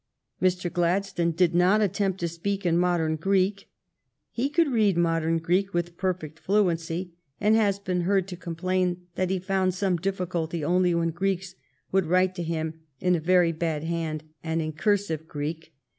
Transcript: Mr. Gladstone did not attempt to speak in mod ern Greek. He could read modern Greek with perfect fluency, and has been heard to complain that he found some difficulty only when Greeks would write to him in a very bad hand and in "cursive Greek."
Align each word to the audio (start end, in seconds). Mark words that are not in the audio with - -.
Mr. 0.41 0.73
Gladstone 0.73 1.29
did 1.29 1.53
not 1.53 1.79
attempt 1.79 2.19
to 2.21 2.27
speak 2.27 2.65
in 2.65 2.75
mod 2.75 3.01
ern 3.01 3.17
Greek. 3.17 3.69
He 4.31 4.49
could 4.49 4.67
read 4.67 4.97
modern 4.97 5.37
Greek 5.37 5.75
with 5.75 5.95
perfect 5.95 6.39
fluency, 6.39 7.13
and 7.39 7.55
has 7.55 7.77
been 7.77 8.01
heard 8.01 8.27
to 8.29 8.35
complain 8.35 9.05
that 9.13 9.29
he 9.29 9.37
found 9.37 9.75
some 9.75 9.97
difficulty 9.97 10.63
only 10.65 10.95
when 10.95 11.11
Greeks 11.11 11.53
would 11.91 12.07
write 12.07 12.33
to 12.33 12.41
him 12.41 12.79
in 12.99 13.13
a 13.13 13.19
very 13.19 13.51
bad 13.51 13.83
hand 13.83 14.23
and 14.43 14.59
in 14.59 14.71
"cursive 14.73 15.27
Greek." 15.27 15.71